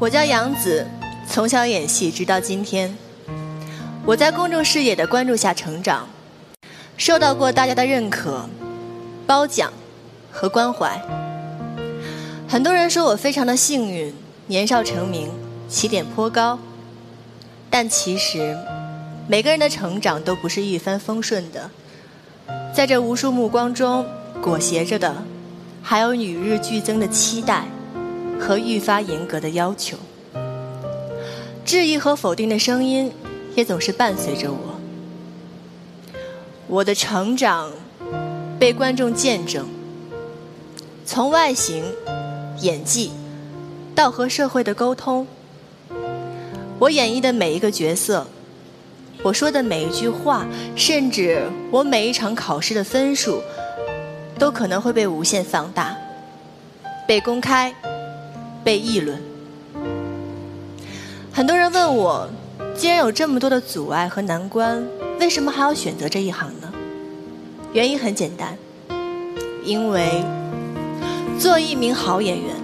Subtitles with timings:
[0.00, 0.84] 我叫杨子，
[1.28, 2.96] 从小演戏，直到今天。
[4.04, 6.08] 我在公众视野的关注下成长，
[6.96, 8.48] 受到过大家的认可、
[9.24, 9.72] 褒奖
[10.32, 11.00] 和关怀。
[12.48, 14.12] 很多人说我非常的幸运，
[14.48, 15.30] 年少成名，
[15.68, 16.58] 起点颇高。
[17.70, 18.58] 但其实，
[19.28, 21.70] 每个人的成长都不是一帆风顺的，
[22.74, 24.04] 在这无数目光中
[24.42, 25.22] 裹挟着的，
[25.82, 27.64] 还有与日俱增的期待。
[28.40, 29.96] 和愈发严格的要求，
[31.64, 33.10] 质疑和否定的声音
[33.54, 34.80] 也总是伴随着我。
[36.66, 37.70] 我的成长
[38.58, 39.66] 被观众见证，
[41.04, 41.84] 从外形、
[42.60, 43.10] 演技
[43.94, 45.26] 到和社会的沟通，
[46.78, 48.26] 我演绎的每一个角色，
[49.22, 53.42] 我说的每一句话，甚至我每一场考试的分数，
[54.38, 55.96] 都可能会被无限放大，
[57.06, 57.72] 被公开。
[58.64, 59.20] 被议论，
[61.30, 62.26] 很多人问我，
[62.74, 64.82] 既然有这么多的阻碍和难关，
[65.20, 66.72] 为什么还要选择这一行呢？
[67.74, 68.56] 原因很简单，
[69.62, 70.24] 因为
[71.38, 72.54] 做一名好演员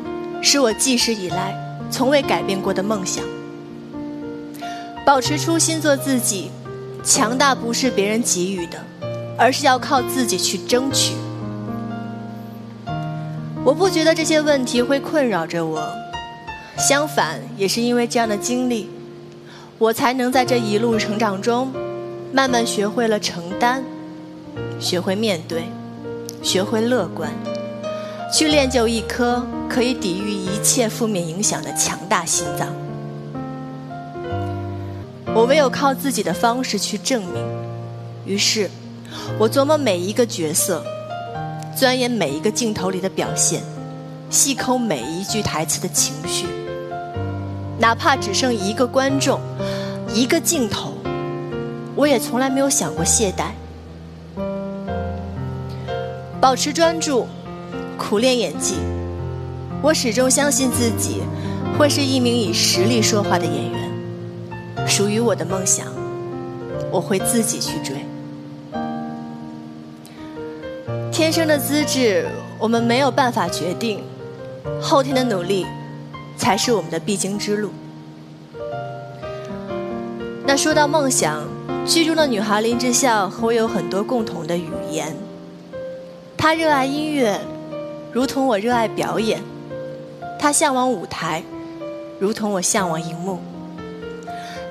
[0.41, 1.55] 是我记事以来
[1.91, 3.23] 从未改变过的梦想。
[5.05, 6.51] 保持初心，做自己，
[7.05, 8.79] 强大不是别人给予的，
[9.37, 11.13] 而是要靠自己去争取。
[13.63, 15.87] 我不觉得这些问题会困扰着我，
[16.79, 18.89] 相反，也是因为这样的经历，
[19.77, 21.71] 我才能在这一路成长中，
[22.33, 23.83] 慢慢学会了承担，
[24.81, 25.65] 学会面对，
[26.43, 27.31] 学会乐观，
[28.33, 32.67] 去练就一颗可以抵御一切负面影响的强大心脏。
[35.35, 37.45] 我唯有靠自己的方式去证明。
[38.25, 38.71] 于是，
[39.39, 40.83] 我琢磨每一个角色。
[41.81, 43.63] 钻研每一个镜头里的表现，
[44.29, 46.45] 细抠每一句台词的情绪，
[47.79, 49.41] 哪怕只剩一个观众、
[50.13, 50.93] 一个镜头，
[51.97, 53.53] 我也从来没有想过懈怠。
[56.39, 57.27] 保持专注，
[57.97, 58.75] 苦练演技，
[59.81, 61.23] 我始终相信自己
[61.79, 64.87] 会是一名以实力说话的演员。
[64.87, 65.87] 属于我的梦想，
[66.91, 68.05] 我会自己去追。
[71.21, 72.27] 天生的资质，
[72.59, 73.99] 我们没有办法决定；
[74.81, 75.67] 后天的努力，
[76.35, 77.69] 才是我们的必经之路。
[80.47, 81.47] 那说到梦想，
[81.85, 85.15] 剧中的女孩林志孝和我有很多共同的语言。
[86.39, 87.39] 她热爱音乐，
[88.15, 89.41] 如同我热爱表演；
[90.39, 91.43] 她向往舞台，
[92.19, 93.39] 如同我向往荧幕。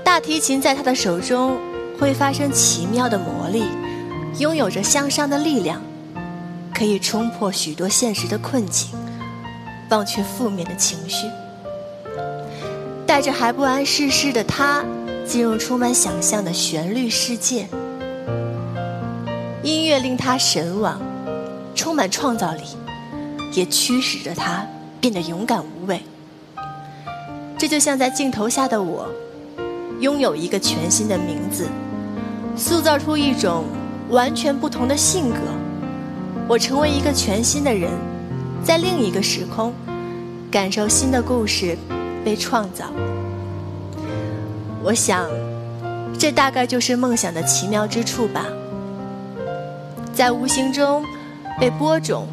[0.03, 1.59] 大提琴在她的手中
[1.99, 3.65] 会发生奇妙的魔力，
[4.39, 5.79] 拥有着向上的力量。
[6.79, 8.87] 可以冲破许多现实的困境，
[9.89, 11.27] 忘却负面的情绪，
[13.05, 14.81] 带着还不谙世事的他，
[15.27, 17.67] 进入充满想象的旋律世界。
[19.61, 21.01] 音乐令他神往，
[21.75, 22.61] 充满创造力，
[23.51, 24.65] 也驱使着他
[25.01, 26.01] 变得勇敢无畏。
[27.57, 29.05] 这就像在镜头下的我，
[29.99, 31.67] 拥有一个全新的名字，
[32.55, 33.65] 塑造出一种
[34.09, 35.39] 完全不同的性格。
[36.49, 37.91] 我成为一个全新的人，
[38.63, 39.71] 在另一个时空，
[40.49, 41.77] 感受新的故事
[42.25, 42.85] 被创造。
[44.83, 45.29] 我想，
[46.17, 48.47] 这大概就是梦想的奇妙之处吧，
[50.11, 51.05] 在无形中
[51.59, 52.27] 被播种、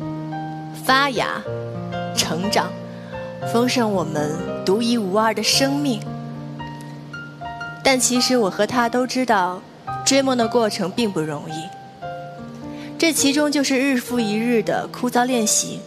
[0.82, 1.42] 发芽、
[2.16, 2.70] 成长，
[3.52, 4.32] 丰盛我们
[4.64, 6.00] 独一无二的生命。
[7.84, 9.60] 但其实我和他都知道，
[10.06, 11.75] 追梦的过程并不容易。
[12.98, 15.80] 这其中就是日复一日的枯燥练习，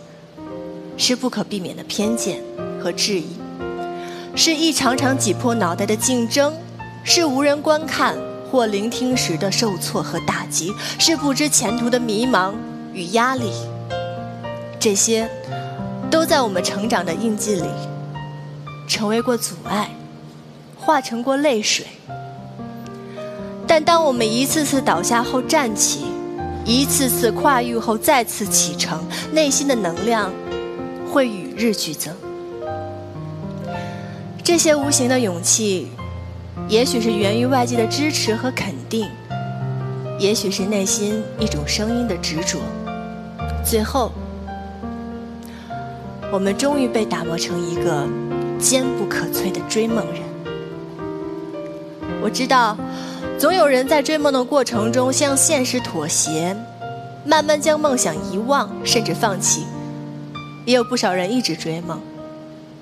[0.95, 2.39] 是不可避免的偏见
[2.79, 3.25] 和质疑，
[4.35, 6.53] 是一场场挤破脑袋的竞争，
[7.03, 8.15] 是无人观看
[8.51, 12.53] 或聆听时的受挫和打击，是不知前途的迷茫
[12.93, 13.51] 与压力。
[14.79, 15.27] 这些，
[16.11, 17.67] 都在我们成长的印记里，
[18.87, 19.89] 成为过阻碍，
[20.77, 21.87] 化成过泪水。
[23.65, 26.05] 但当我们一次次倒下后站起，
[26.69, 30.31] 一次次跨越后再次启程，内心的能量
[31.11, 32.13] 会与日俱增。
[34.43, 35.87] 这些无形的勇气，
[36.67, 39.09] 也许是源于外界的支持和肯定，
[40.19, 42.59] 也许是内心一种声音的执着。
[43.65, 44.11] 最后，
[46.31, 48.07] 我们终于被打磨成一个
[48.59, 50.21] 坚不可摧的追梦人。
[52.21, 52.77] 我知道。
[53.39, 56.53] 总有人在追梦的过程中向现实妥协，
[57.23, 59.61] 慢慢将梦想遗忘，甚至放弃；
[60.65, 62.01] 也有不少人一直追梦，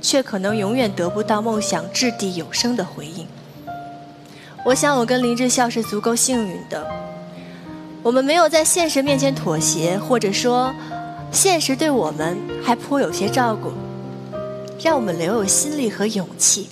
[0.02, 3.28] 却可能永远得不到梦想掷地有声的回应。
[4.66, 6.88] 我想，我跟林志孝是足够幸运的，
[8.02, 10.74] 我们没有在现实面前妥协，或者说，
[11.32, 13.72] 现实对我们还颇有些照顾，
[14.82, 16.68] 让我们留有心力和勇气，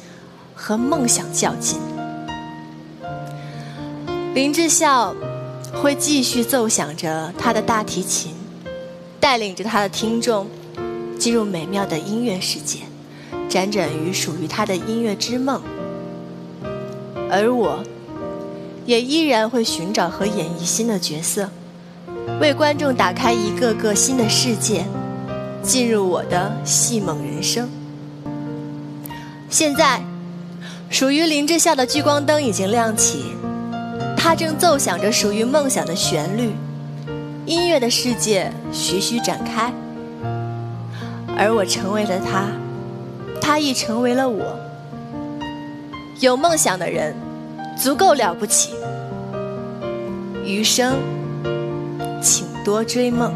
[0.55, 1.79] 和梦想较劲。
[4.35, 5.15] 林志孝
[5.73, 8.33] 会继续奏响着他的大提琴，
[9.17, 10.45] 带领着他的听众
[11.17, 12.79] 进入美妙的音乐世界，
[13.49, 15.61] 辗转于属于他的音乐之梦。
[17.31, 17.81] 而我，
[18.85, 21.49] 也依然会寻找和演绎新的角色，
[22.41, 24.85] 为观众打开一个个新的世界，
[25.63, 27.69] 进入我的戏梦人生。
[29.49, 30.03] 现在，
[30.89, 33.23] 属于林志孝的聚光灯已经亮起。
[34.25, 36.49] 他正奏响着属于梦想的旋律，
[37.45, 39.71] 音乐的世界徐徐展开，
[41.37, 42.47] 而我成为了他，
[43.39, 44.43] 他亦成为了我。
[46.21, 47.15] 有梦想的人，
[47.77, 48.73] 足够了不起。
[50.43, 50.95] 余生，
[52.19, 53.31] 请多追梦。